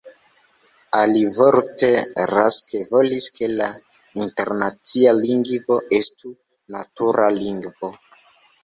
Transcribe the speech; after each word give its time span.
Alivorte, 0.99 1.89
Rask 2.31 2.73
volis 2.95 3.29
ke 3.37 3.51
la 3.61 3.69
internacia 4.25 5.15
lingvo 5.23 5.79
estu 6.03 6.37
natura 6.79 7.31
lingvo. 7.43 7.97